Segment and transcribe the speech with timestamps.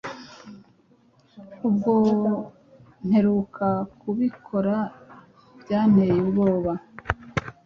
[1.67, 1.93] ubwo
[3.05, 3.67] mperuka
[3.99, 4.75] kubikora
[5.61, 6.73] byanteye ubwoba